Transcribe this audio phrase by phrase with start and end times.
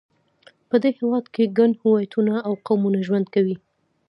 [0.69, 3.55] په دې هېواد کې ګڼ هویتونه او قومونه ژوند کوي.